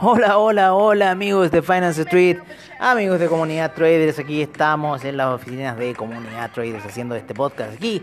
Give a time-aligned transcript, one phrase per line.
[0.00, 2.36] Hola, hola, hola amigos de Finance Street,
[2.78, 7.74] amigos de Comunidad Traders, aquí estamos en las oficinas de Comunidad Traders haciendo este podcast
[7.74, 8.02] aquí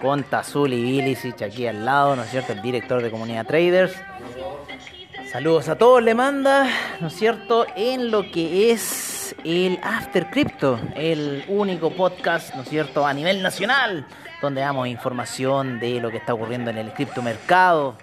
[0.00, 2.52] con Tazul y Bilicic aquí al lado, ¿no es cierto?
[2.52, 3.94] El director de Comunidad Traders.
[5.30, 6.66] Saludos a todos, le manda,
[7.00, 7.64] ¿no es cierto?
[7.76, 9.09] En lo que es
[9.44, 13.06] el After Crypto, el único podcast, ¿no es cierto?
[13.06, 14.06] A nivel nacional,
[14.40, 17.96] donde damos información de lo que está ocurriendo en el criptomercado.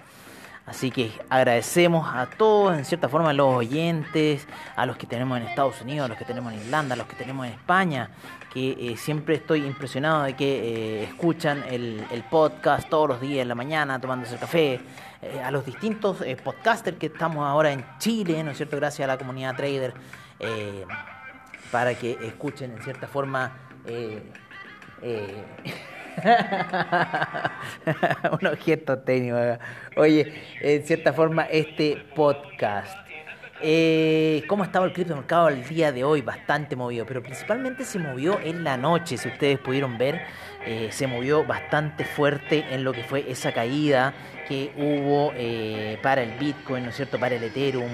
[0.66, 5.38] Así que agradecemos a todos, en cierta forma, a los oyentes, a los que tenemos
[5.38, 8.10] en Estados Unidos, a los que tenemos en Irlanda, a los que tenemos en España,
[8.52, 13.48] que eh, siempre estoy impresionado de que eh, escuchan el, podcast todos los días en
[13.48, 14.80] la mañana, tomándose el café,
[15.22, 18.76] eh, a los distintos podcasters que estamos ahora en Chile, ¿no es cierto?
[18.76, 19.94] Gracias a la comunidad trader,
[21.70, 23.52] para que escuchen en cierta forma...
[28.40, 29.58] Unos gestos técnicos.
[29.96, 33.07] Oye, en cierta forma, este podcast.
[33.60, 36.22] Eh, ¿Cómo estaba el criptomercado el día de hoy?
[36.22, 40.22] Bastante movido, pero principalmente se movió en la noche, si ustedes pudieron ver,
[40.64, 44.14] eh, se movió bastante fuerte en lo que fue esa caída
[44.48, 47.90] que hubo eh, para el Bitcoin, ¿no es cierto?, para el Ethereum,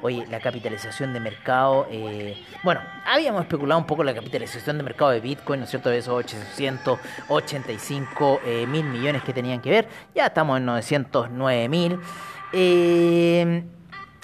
[0.00, 5.10] oye, la capitalización de mercado, eh, bueno, habíamos especulado un poco la capitalización de mercado
[5.10, 9.86] de Bitcoin, ¿no es cierto?, de esos 885 eh, mil millones que tenían que ver,
[10.14, 12.00] ya estamos en 909 mil.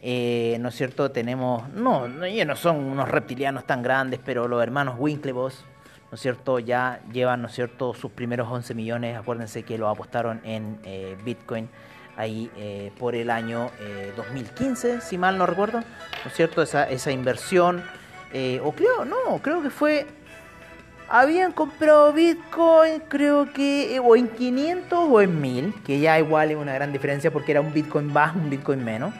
[0.09, 1.11] Eh, ¿No es cierto?
[1.11, 5.65] Tenemos, no, ellos no son unos reptilianos tan grandes, pero los hermanos Winklevoss,
[6.11, 6.61] ¿no es cierto?
[6.61, 9.17] Ya llevan, ¿no es cierto?, sus primeros 11 millones.
[9.17, 10.79] Acuérdense que lo apostaron en
[11.25, 11.69] Bitcoin
[12.17, 13.71] ahí eh, por el año
[14.17, 16.63] 2015, eh, si mal no recuerdo, ¿no es cierto?
[16.63, 17.85] Esa, esa inversión,
[18.33, 20.07] eh, o creo, no, creo que fue,
[21.09, 26.57] habían comprado Bitcoin, creo que, o en 500 o en 1000, que ya igual es
[26.57, 29.13] una gran diferencia porque era un Bitcoin más, un Bitcoin menos.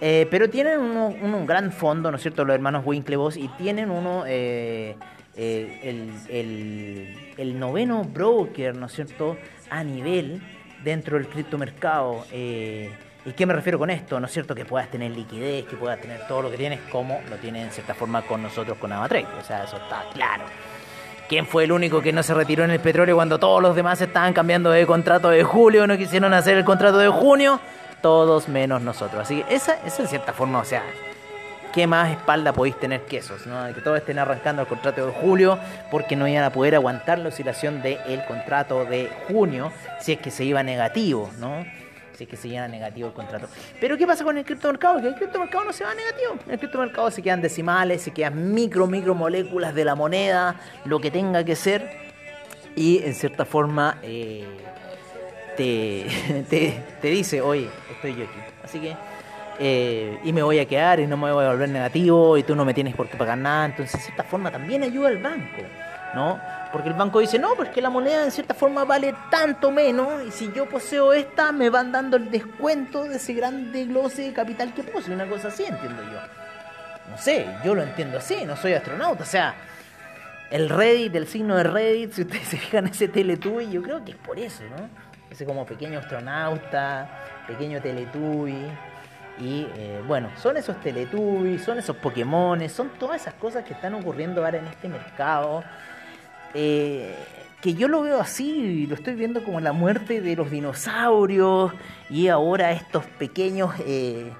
[0.00, 2.44] Pero tienen un, gran fondo, ¿no es cierto?
[2.44, 4.96] Los hermanos Winklevoss y tienen uno, el,
[5.36, 6.12] el,
[7.36, 9.36] el noveno broker, ¿no es cierto?
[9.70, 10.42] A nivel
[10.84, 12.26] dentro del criptomercado.
[12.30, 12.90] Eh,
[13.26, 14.20] ¿Y qué me refiero con esto?
[14.20, 17.20] ¿No es cierto que puedas tener liquidez, que puedas tener todo lo que tienes, como
[17.30, 19.26] lo tiene en cierta forma con nosotros con Amatrade?
[19.40, 20.44] O sea, eso está claro.
[21.26, 23.98] ¿Quién fue el único que no se retiró en el petróleo cuando todos los demás
[24.02, 27.60] estaban cambiando de contrato de julio, no quisieron hacer el contrato de junio?
[28.04, 29.22] Todos menos nosotros.
[29.22, 30.82] Así que esa, esa en cierta forma, o sea,
[31.72, 33.46] ¿qué más espalda podéis tener que esos?
[33.46, 33.64] ¿no?
[33.64, 35.58] De que todos estén arrancando el contrato de julio
[35.90, 40.30] porque no iban a poder aguantar la oscilación del contrato de junio si es que
[40.30, 41.64] se iba negativo, ¿no?
[42.12, 43.48] Si es que se iba negativo el contrato.
[43.80, 45.00] Pero ¿qué pasa con el criptomercado?
[45.00, 46.36] Que el criptomercado no se va negativo.
[46.44, 51.00] En el criptomercado se quedan decimales, se quedan micro, micro moléculas de la moneda, lo
[51.00, 51.90] que tenga que ser.
[52.76, 54.44] Y en cierta forma eh,
[56.48, 58.40] te, te, dice, oye, estoy yo aquí.
[58.62, 58.96] Así que
[59.58, 62.56] eh, y me voy a quedar y no me voy a volver negativo y tú
[62.56, 63.66] no me tienes por qué pagar nada.
[63.66, 65.62] Entonces, de cierta forma, también ayuda al banco,
[66.14, 66.40] ¿no?
[66.72, 70.24] Porque el banco dice, no, pues que la moneda en cierta forma vale tanto menos
[70.26, 74.32] y si yo poseo esta, me van dando el descuento de ese grande glose de
[74.32, 75.14] capital que poseo.
[75.14, 76.18] Una cosa así, entiendo yo.
[77.10, 79.22] No sé, yo lo entiendo así, no soy astronauta.
[79.22, 79.54] O sea,
[80.50, 84.12] el Reddit, el signo de Reddit, si ustedes se fijan ese Teletubby, yo creo que
[84.12, 84.88] es por eso, ¿no?
[85.34, 87.08] Ese como pequeño astronauta,
[87.48, 88.68] pequeño Teletubby
[89.40, 93.94] y eh, bueno, son esos Teletubbies, son esos Pokémones, son todas esas cosas que están
[93.94, 95.64] ocurriendo ahora en este mercado.
[96.54, 97.16] Eh,
[97.60, 101.72] que yo lo veo así, lo estoy viendo como la muerte de los dinosaurios
[102.08, 104.30] y ahora estos pequeños eh,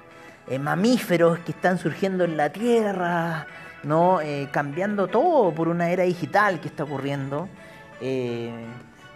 [0.61, 3.47] mamíferos que están surgiendo en la Tierra,
[3.83, 4.19] ¿no?
[4.51, 7.49] Cambiando todo por una era digital que está ocurriendo,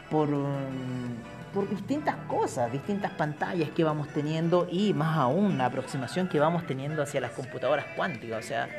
[0.10, 6.28] por, mm, por distintas cosas, distintas pantallas que vamos teniendo y más aún la aproximación
[6.28, 8.46] que vamos teniendo hacia las computadoras cuánticas.
[8.46, 8.70] O sea,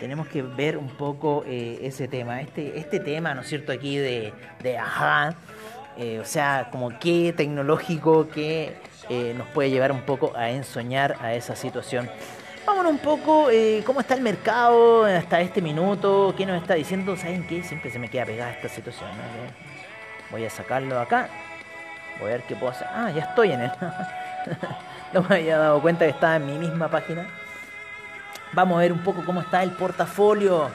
[0.00, 2.40] tenemos que ver un poco eh, ese tema.
[2.40, 4.32] Este, este tema, ¿no es cierto?, aquí de,
[4.62, 5.36] de ajá,
[5.98, 8.76] eh, o sea, como qué tecnológico que
[9.08, 12.08] eh, nos puede llevar un poco a ensoñar a esa situación.
[12.64, 17.16] Vámonos un poco, eh, cómo está el mercado hasta este minuto, qué nos está diciendo,
[17.16, 17.62] ¿saben qué?
[17.64, 19.08] Siempre se me queda pegada esta situación.
[19.08, 20.30] ¿no?
[20.30, 21.30] Voy a sacarlo acá,
[22.20, 22.88] voy a ver qué puedo hacer.
[22.92, 23.72] Ah, ya estoy en él.
[25.12, 27.26] no me había dado cuenta que estaba en mi misma página.
[28.52, 30.70] Vamos a ver un poco cómo está el portafolio.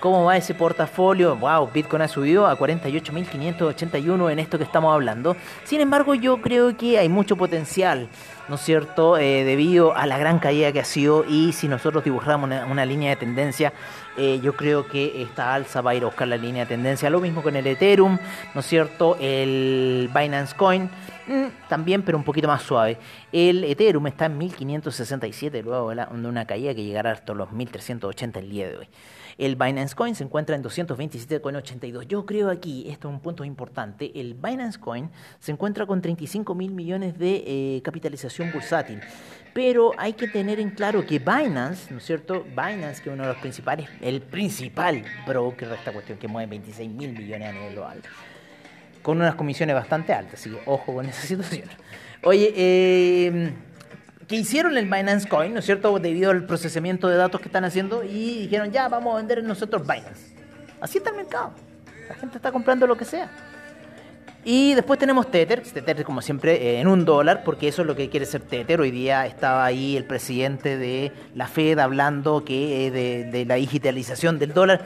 [0.00, 1.36] ¿Cómo va ese portafolio?
[1.36, 5.36] Wow, Bitcoin ha subido a 48.581 en esto que estamos hablando.
[5.64, 8.08] Sin embargo, yo creo que hay mucho potencial,
[8.48, 9.18] ¿no es cierto?
[9.18, 13.10] Eh, debido a la gran caída que ha sido y si nosotros dibujamos una, línea
[13.10, 13.74] de tendencia,
[14.16, 17.10] eh, yo creo que esta alza va a ir a buscar la línea de tendencia.
[17.10, 18.18] Lo mismo con el Ethereum,
[18.54, 19.18] ¿no es cierto?
[19.20, 20.88] El Binance Coin.
[21.32, 22.98] Mm, También, pero un poquito más suave.
[23.32, 28.50] El Ethereum está en 1567, luego de una caída que llegará hasta los 1380 el
[28.50, 28.88] día de hoy.
[29.40, 32.06] El Binance Coin se encuentra en 227,82.
[32.06, 36.54] Yo creo aquí, esto es un punto importante, el Binance Coin se encuentra con 35
[36.54, 39.00] mil millones de eh, capitalización bursátil.
[39.54, 42.44] Pero hay que tener en claro que Binance, ¿no es cierto?
[42.50, 46.50] Binance, que es uno de los principales, el principal broker de esta cuestión, que mueve
[46.50, 48.02] 26 mil millones a nivel global
[49.02, 51.68] con unas comisiones bastante altas, así que ojo con esa situación.
[52.22, 53.52] Oye, eh,
[54.28, 55.98] ¿qué hicieron el Binance Coin, no es cierto?
[55.98, 59.82] Debido al procesamiento de datos que están haciendo y dijeron, ya, vamos a vender nosotros
[59.82, 60.34] Binance.
[60.80, 61.52] Así está el mercado.
[62.08, 63.30] La gente está comprando lo que sea.
[64.42, 68.08] Y después tenemos Tether, Tether como siempre en un dólar, porque eso es lo que
[68.08, 68.80] quiere ser Tether.
[68.80, 74.38] Hoy día estaba ahí el presidente de la Fed hablando que eh, de la digitalización
[74.38, 74.80] del dólar.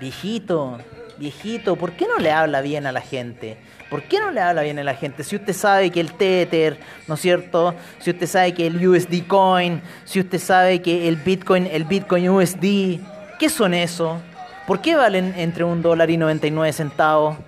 [0.00, 0.78] Viejito,
[1.18, 3.56] viejito, ¿por qué no le habla bien a la gente?
[3.90, 5.24] ¿Por qué no le habla bien a la gente?
[5.24, 7.74] Si usted sabe que el Tether, ¿no es cierto?
[8.00, 12.28] Si usted sabe que el USD Coin, si usted sabe que el Bitcoin, el Bitcoin
[12.28, 13.00] USD,
[13.38, 14.20] ¿qué son eso?
[14.66, 17.38] ¿Por qué valen entre un dólar y 99 centavos?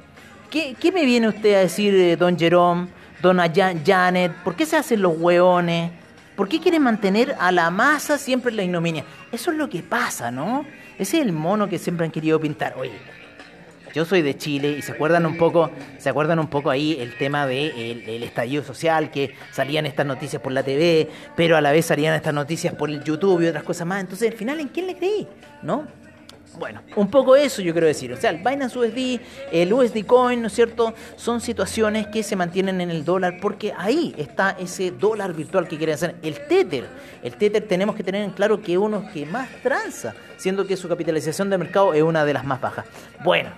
[0.51, 2.89] ¿Qué, qué me viene usted a decir, eh, don Jerome,
[3.21, 4.33] dona Jan- Janet?
[4.43, 5.91] ¿Por qué se hacen los hueones?
[6.37, 9.05] ¿Por qué quieren mantener a la masa siempre en la ignominia?
[9.31, 10.65] Eso es lo que pasa, ¿no?
[10.99, 12.75] Ese es el mono que siempre han querido pintar.
[12.79, 12.93] Oye,
[13.95, 17.17] yo soy de Chile y se acuerdan un poco, se acuerdan un poco ahí el
[17.17, 21.73] tema de el, estallido social, que salían estas noticias por la TV, pero a la
[21.73, 24.01] vez salían estas noticias por el YouTube y otras cosas más.
[24.01, 25.27] Entonces, al final, ¿en quién le creí?
[25.63, 25.87] ¿No?
[26.59, 28.13] Bueno, un poco eso yo quiero decir.
[28.13, 29.21] O sea, el Binance USD,
[29.53, 30.95] el USD Coin, ¿no es cierto?
[31.17, 35.77] Son situaciones que se mantienen en el dólar porque ahí está ese dólar virtual que
[35.77, 36.17] quieren hacer.
[36.23, 36.87] El Tether.
[37.23, 40.77] El Tether tenemos que tener en claro que es uno que más tranza, siendo que
[40.77, 42.85] su capitalización de mercado es una de las más bajas.
[43.23, 43.51] Bueno,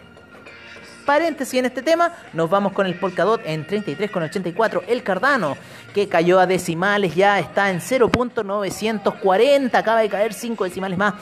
[1.02, 4.82] paréntesis en este tema, nos vamos con el Polkadot en 33,84.
[4.88, 5.56] El Cardano,
[5.94, 11.14] que cayó a decimales, ya está en 0.940, acaba de caer 5 decimales más.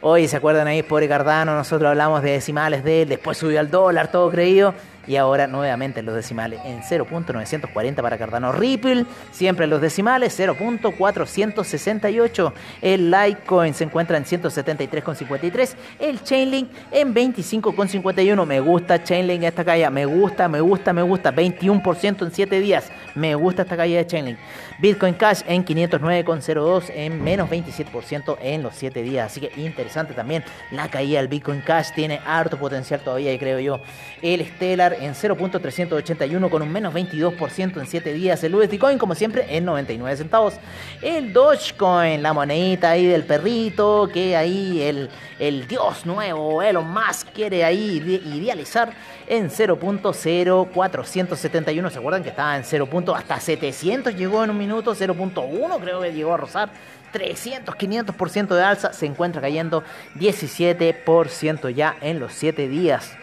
[0.00, 3.70] Hoy se acuerdan ahí, pobre Cardano, nosotros hablamos de decimales de él, después subió al
[3.70, 4.74] dólar, todo creído.
[5.06, 12.52] Y ahora nuevamente en los decimales en 0.940 para Cardano Ripple, siempre los decimales 0.468.
[12.82, 15.74] El Litecoin se encuentra en 173.53.
[15.98, 18.46] El Chainlink en 25.51.
[18.46, 21.32] Me gusta Chainlink esta caída, me gusta, me gusta, me gusta.
[21.32, 22.90] 21% en 7 días.
[23.14, 24.38] Me gusta esta caída de Chainlink.
[24.78, 29.26] Bitcoin Cash en 509.02 en menos 27% en los 7 días.
[29.30, 31.88] Así que interesante también la caída del Bitcoin Cash.
[31.94, 33.80] Tiene harto potencial todavía, creo yo.
[34.22, 38.42] El Stellar en 0.381 con un menos 22% en 7 días.
[38.44, 40.54] El USD Coin, como siempre, en 99 centavos.
[41.02, 47.28] El Dogecoin, la monedita ahí del perrito, que ahí el, el dios nuevo, Elon Musk,
[47.34, 48.92] quiere ahí ide- idealizar
[49.26, 51.90] en 0.0471.
[51.90, 52.88] ¿Se acuerdan que estaba en 0.
[53.14, 54.94] hasta 700 llegó en un minuto?
[54.94, 56.70] 0.1 creo que llegó a rozar.
[57.12, 59.84] 300, 500% de alza, se encuentra cayendo
[60.16, 63.16] 17% ya en los 7 días.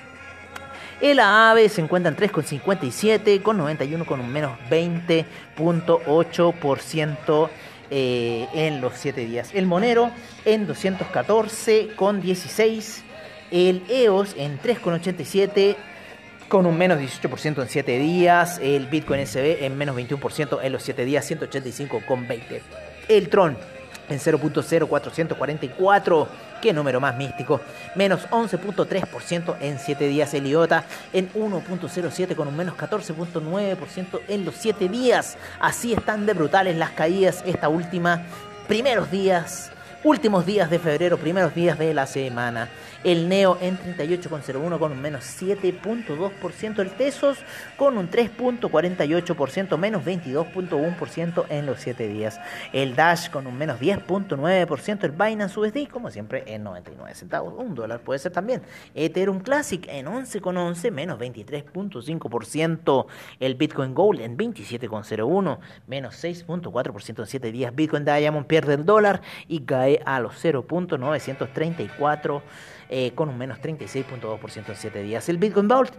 [1.01, 7.50] El AAVE se encuentra en 3,57 con 91 con un menos 20.8%
[7.89, 9.50] eh, en los 7 días.
[9.53, 10.12] El Monero
[10.45, 13.03] en 214 con 16.
[13.51, 15.75] El EOS en 3,87
[16.51, 18.60] con un menos 18% en 7 días.
[18.62, 22.62] El Bitcoin SB en menos 21% en los 7 días, 185 con 20.
[23.08, 23.58] El Tron
[24.10, 26.27] en 0.0444.
[26.62, 27.62] Qué número más místico.
[27.96, 30.34] Menos 11.3% en 7 días.
[30.34, 35.38] El IOTA en 1.07 con un menos 14.9% en los 7 días.
[35.62, 38.24] Así están de brutales las caídas esta última
[38.67, 39.72] primeros días
[40.03, 42.70] Últimos días de febrero, primeros días de la semana.
[43.03, 46.79] El Neo en 38,01 con un menos 7.2%.
[46.79, 47.39] El Tesos
[47.77, 52.39] con un 3.48%, menos 22.1% en los 7 días.
[52.74, 55.03] El Dash con un menos 10.9%.
[55.03, 57.55] El Binance USD, como siempre, en 99 centavos.
[57.58, 58.62] Un dólar puede ser también.
[58.93, 63.05] Ethereum Classic en 11,11, menos 23.5%.
[63.39, 67.74] El Bitcoin Gold en 27,01, menos 6.4% en 7 días.
[67.75, 72.41] Bitcoin Diamond pierde el dólar y cae a los 0.934
[72.91, 75.29] eh, con un menos 36.2% en 7 días.
[75.29, 75.93] El Bitcoin Vault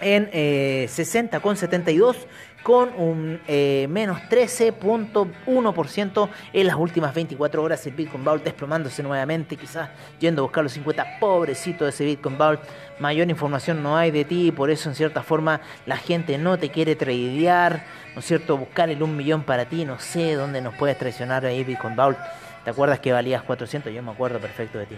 [0.00, 2.16] en eh, 60,72
[2.62, 7.86] con un eh, menos 13.1% en las últimas 24 horas.
[7.86, 9.88] El Bitcoin Vault desplomándose nuevamente, quizás
[10.20, 11.18] yendo a buscar los 50.
[11.18, 12.60] Pobrecito de ese Bitcoin Vault.
[13.00, 16.68] Mayor información no hay de ti, por eso en cierta forma la gente no te
[16.68, 18.58] quiere tradear, ¿no es cierto?
[18.58, 22.18] Buscar el 1 millón para ti, no sé dónde nos puedes traicionar ahí Bitcoin Vault.
[22.64, 23.92] ¿Te acuerdas que valías 400?
[23.92, 24.96] Yo me acuerdo perfecto de ti.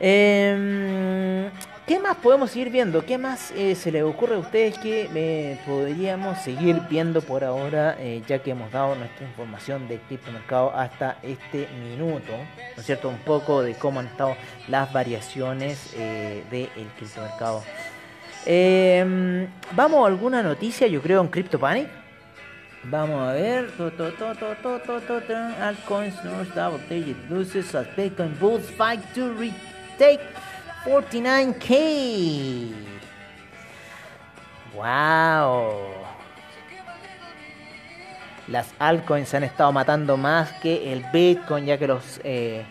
[0.00, 1.50] Eh,
[1.90, 3.04] ¿Qué más podemos seguir viendo?
[3.04, 7.96] ¿Qué más eh, se les ocurre a ustedes que eh, podríamos seguir viendo por ahora,
[7.98, 12.30] eh, ya que hemos dado nuestra información de criptomercado hasta este minuto?
[12.76, 13.08] ¿No es cierto?
[13.08, 14.36] Un poco de cómo han estado
[14.68, 17.64] las variaciones del criptomercado.
[18.46, 21.88] Eh, Vamos a alguna noticia, yo creo, en CryptoPanic.
[22.84, 23.68] Vamos a ver.
[25.60, 28.70] Altcoins, North Double Digit Loses as Bitcoin Bulls
[29.14, 29.34] to
[30.00, 30.20] retake
[30.84, 32.72] 49k.
[34.74, 35.90] Wow.
[38.48, 42.64] Las altcoins han estado matando más que el Bitcoin, ya que los eh,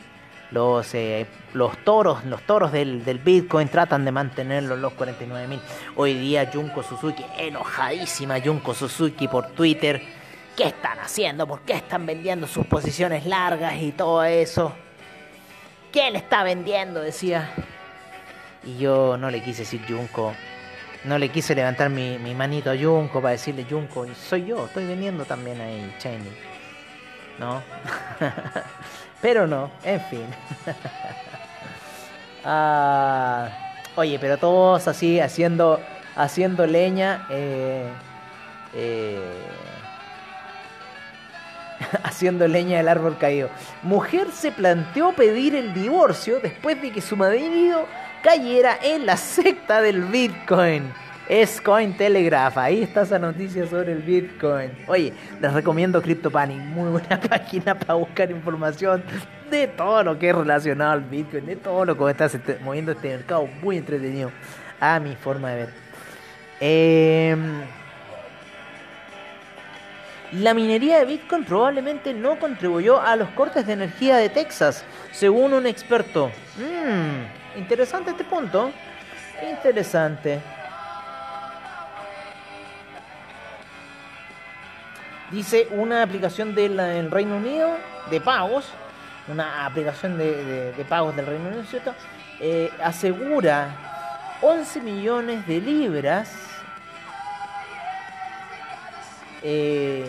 [0.52, 5.60] los eh, los toros, los toros del, del Bitcoin tratan de mantenerlo en los 49.000.
[5.96, 10.02] Hoy día Junko Suzuki, enojadísima Junko Suzuki por Twitter.
[10.58, 11.48] ¿Qué están haciendo?
[11.48, 14.74] ¿Por qué están vendiendo sus posiciones largas y todo eso?
[15.92, 17.02] ¿Quién está vendiendo?
[17.02, 17.50] Decía.
[18.64, 20.34] Y yo no le quise decir Junko.
[21.06, 24.86] No le quise levantar mi, mi manito a Junko para decirle Junko, soy yo, estoy
[24.86, 26.36] vendiendo también ahí, Chainlink.
[27.40, 27.64] ¿No?
[29.22, 30.26] pero no, en fin.
[32.46, 33.50] Ah,
[33.98, 35.82] oye, pero todos así haciendo,
[36.16, 37.26] haciendo leña.
[37.30, 37.84] eh,
[38.74, 39.20] eh,
[42.04, 43.50] haciendo leña del árbol caído.
[43.84, 47.86] Mujer se planteó pedir el divorcio después de que su marido
[48.24, 50.92] cayera en la secta del Bitcoin.
[51.28, 54.72] Es Cointelegraph, ahí está esa noticia sobre el Bitcoin.
[54.88, 59.04] Oye, les recomiendo CryptoPanic, muy buena página para buscar información
[59.52, 62.30] de todo lo que es relacionado al Bitcoin, de todo lo que está
[62.64, 64.32] moviendo este mercado, muy entretenido
[64.80, 65.70] a mi forma de ver.
[66.62, 67.62] Em,
[70.34, 75.54] la minería de Bitcoin probablemente no contribuyó a los cortes de energía de Texas, según
[75.54, 76.32] un experto.
[76.58, 78.72] Mm, interesante este punto.
[79.50, 80.40] Interesante.
[85.32, 87.70] Dice una aplicación del Reino Unido
[88.10, 88.66] de pagos,
[89.28, 91.94] una aplicación de, de- pagos del Reino Unido, ¿cierto?
[92.40, 93.70] Eh, asegura
[94.42, 96.32] 11 millones de libras
[99.42, 100.06] eh,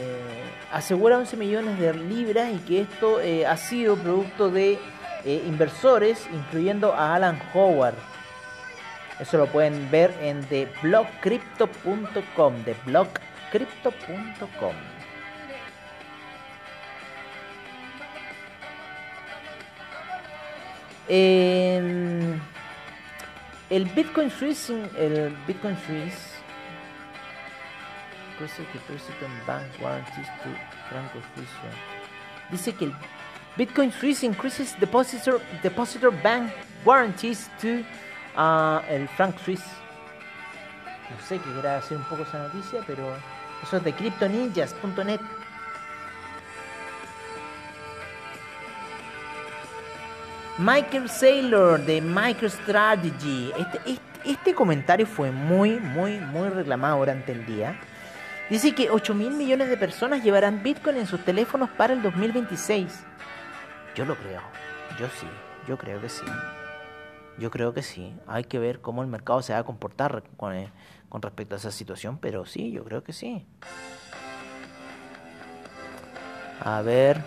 [0.72, 4.80] asegura 11 millones de libras y que esto eh, ha sido producto de
[5.24, 7.94] eh, inversores, incluyendo a Alan Howard.
[9.20, 14.74] Eso lo pueden ver en theblogcrypto.com, theblogcrypto.com.
[21.08, 22.40] El
[23.94, 26.39] Bitcoin Swiss, el Bitcoin Swiss
[28.40, 30.48] Cosa que President Bank guarantees to
[30.88, 31.68] franco suizo.
[32.50, 32.94] Dice que el
[33.54, 36.50] Bitcoin Swiss increases depositor, depositor bank
[36.82, 37.84] guarantees to
[38.34, 39.60] ah, el franc Swiss.
[41.10, 43.14] No sé qué querrá hacer un poco esa noticia, pero
[43.62, 45.20] eso es de cryptoninjas.net.
[50.56, 53.52] Michael Saylor de MicroStrategy.
[53.58, 57.78] Este, este, este comentario fue muy, muy, muy reclamado durante el día.
[58.50, 63.04] Dice que 8 mil millones de personas llevarán Bitcoin en sus teléfonos para el 2026.
[63.94, 64.42] Yo lo creo.
[64.98, 65.26] Yo sí.
[65.68, 66.24] Yo creo que sí.
[67.38, 68.12] Yo creo que sí.
[68.26, 70.72] Hay que ver cómo el mercado se va a comportar con, eh,
[71.08, 73.46] con respecto a esa situación, pero sí, yo creo que sí.
[76.60, 77.22] A ver.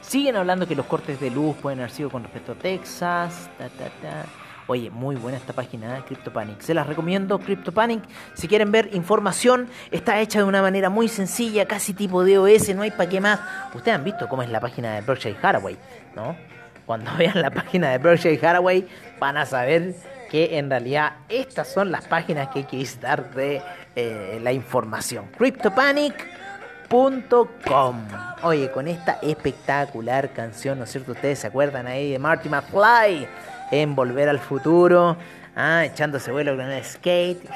[0.00, 3.48] Siguen hablando que los cortes de luz pueden haber sido con respecto a Texas.
[3.58, 4.47] ta, ta, ta.
[4.70, 6.60] Oye, muy buena esta página, CryptoPanic.
[6.60, 8.02] Se las recomiendo, CryptoPanic.
[8.34, 12.82] Si quieren ver información, está hecha de una manera muy sencilla, casi tipo DOS, no
[12.82, 13.40] hay para qué más.
[13.74, 15.78] Ustedes han visto cómo es la página de Berkshire Hathaway,
[16.14, 16.36] ¿no?
[16.84, 18.86] Cuando vean la página de Berkshire Hathaway,
[19.18, 19.94] van a saber
[20.30, 22.86] que en realidad estas son las páginas que hay que
[23.34, 23.62] de
[23.96, 25.30] eh, la información.
[25.38, 27.96] CryptoPanic.com
[28.42, 31.12] Oye, con esta espectacular canción, ¿no es cierto?
[31.12, 33.26] Ustedes se acuerdan ahí de Marty McFly
[33.70, 35.16] en Volver al Futuro,
[35.56, 37.48] ah, echándose vuelo con el skate,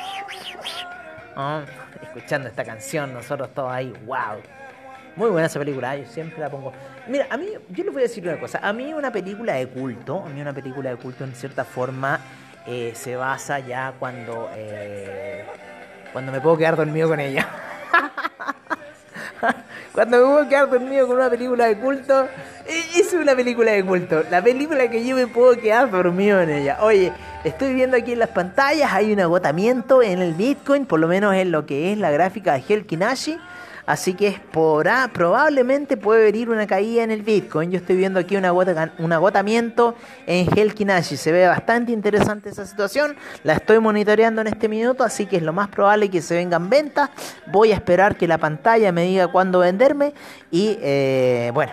[1.36, 1.62] ah,
[2.02, 4.40] escuchando esta canción, nosotros todos ahí, wow.
[5.14, 6.72] Muy buena esa película, yo siempre la pongo.
[7.06, 9.66] Mira, a mí, yo les voy a decir una cosa, a mí una película de
[9.68, 12.20] culto, a mí una película de culto en cierta forma
[12.66, 15.44] eh, se basa ya cuando, eh,
[16.12, 17.48] cuando me puedo quedar dormido con ella.
[19.92, 22.26] cuando me puedo quedar dormido con una película de culto,
[22.66, 24.24] es una película de culto.
[24.30, 26.78] La película que yo me puedo quedar dormido en ella.
[26.80, 27.12] Oye,
[27.44, 31.34] estoy viendo aquí en las pantallas, hay un agotamiento en el Bitcoin, por lo menos
[31.34, 33.38] en lo que es la gráfica de Helkinashi.
[33.86, 37.70] Así que por, probablemente puede venir una caída en el Bitcoin.
[37.70, 39.94] Yo estoy viendo aquí un agotamiento
[40.26, 41.16] en Helkinashi.
[41.16, 43.16] Se ve bastante interesante esa situación.
[43.44, 46.70] La estoy monitoreando en este minuto, así que es lo más probable que se vengan
[46.70, 47.10] ventas.
[47.46, 50.14] Voy a esperar que la pantalla me diga cuándo venderme.
[50.50, 51.72] Y eh, bueno,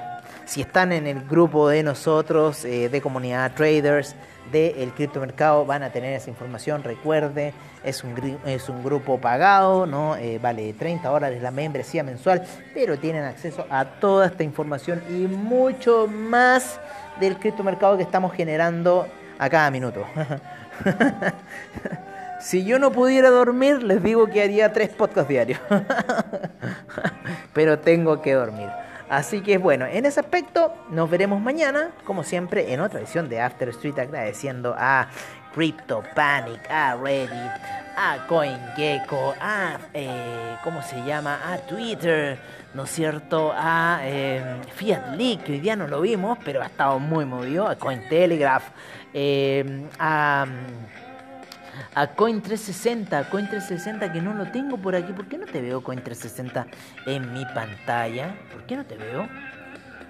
[0.49, 4.15] si están en el grupo de nosotros, eh, de comunidad traders,
[4.51, 6.83] del criptomercado van a tener esa información.
[6.83, 7.53] Recuerde,
[7.83, 10.15] es un, es un grupo pagado, ¿no?
[10.15, 15.27] Eh, vale 30 dólares la membresía mensual, pero tienen acceso a toda esta información y
[15.27, 16.79] mucho más
[17.19, 19.05] del criptomercado que estamos generando
[19.37, 20.03] a cada minuto.
[22.41, 25.59] si yo no pudiera dormir, les digo que haría tres podcasts diarios.
[27.53, 28.69] pero tengo que dormir.
[29.09, 33.41] Así que bueno, en ese aspecto nos veremos mañana, como siempre, en otra edición de
[33.41, 35.09] After Street, agradeciendo a
[35.53, 37.51] CryptoPanic, a Reddit,
[37.97, 41.39] a CoinGecko, a, eh, ¿cómo se llama?
[41.51, 42.37] A Twitter,
[42.75, 43.51] ¿no es cierto?
[43.51, 47.67] A eh, Fiat League, que hoy día no lo vimos, pero ha estado muy movido,
[47.67, 48.69] a Cointelegraph,
[49.11, 50.45] eh, a
[51.95, 55.13] a Coin360, Coin360 que no lo tengo por aquí.
[55.13, 56.65] ¿Por qué no te veo Coin360
[57.05, 58.35] en mi pantalla?
[58.51, 59.27] ¿Por qué no te veo?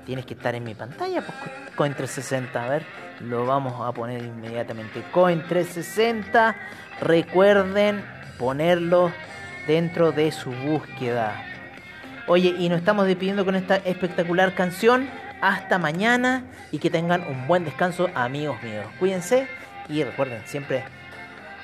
[0.06, 1.38] Tienes que estar en mi pantalla, pues
[1.76, 2.56] Coin360.
[2.56, 2.86] A ver,
[3.20, 5.04] lo vamos a poner inmediatamente.
[5.14, 6.56] Coin360,
[7.02, 8.04] recuerden
[8.38, 9.12] ponerlo
[9.68, 11.44] dentro de su búsqueda.
[12.28, 15.10] Oye, y nos estamos despidiendo con esta espectacular canción.
[15.42, 18.86] Hasta mañana y que tengan un buen descanso, amigos míos.
[19.00, 19.48] Cuídense
[19.88, 20.84] y recuerden siempre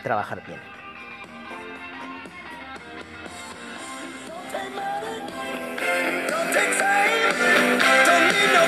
[0.05, 0.61] trabajar bien.
[8.05, 8.65] Don't need no.